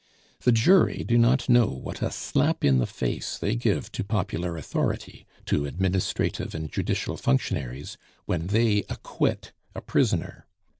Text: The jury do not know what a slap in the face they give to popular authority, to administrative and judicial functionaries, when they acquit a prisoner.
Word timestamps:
The 0.39 0.51
jury 0.51 1.03
do 1.07 1.15
not 1.15 1.47
know 1.47 1.67
what 1.67 2.01
a 2.01 2.09
slap 2.09 2.65
in 2.65 2.79
the 2.79 2.87
face 2.87 3.37
they 3.37 3.55
give 3.55 3.91
to 3.91 4.03
popular 4.03 4.57
authority, 4.57 5.27
to 5.45 5.67
administrative 5.67 6.55
and 6.55 6.71
judicial 6.71 7.17
functionaries, 7.17 7.99
when 8.25 8.47
they 8.47 8.79
acquit 8.89 9.51
a 9.75 9.81
prisoner. 9.81 10.47